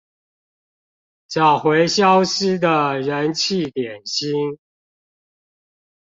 [1.27, 4.57] 找回消失的人氣點心